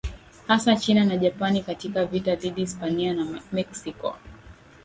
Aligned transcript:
hasa 0.47 0.75
China 0.75 1.05
na 1.05 1.17
Japani 1.17 1.61
Katika 1.63 2.05
vita 2.05 2.35
dhidi 2.35 2.61
Hispania 2.61 3.13
na 3.13 3.41
Meksiko 3.51 4.17